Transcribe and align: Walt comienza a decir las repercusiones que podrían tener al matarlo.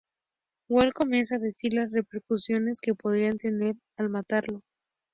Walt 0.67 0.93
comienza 0.95 1.35
a 1.35 1.37
decir 1.37 1.75
las 1.75 1.91
repercusiones 1.91 2.79
que 2.81 2.95
podrían 2.95 3.37
tener 3.37 3.75
al 3.97 4.09
matarlo. 4.09 4.61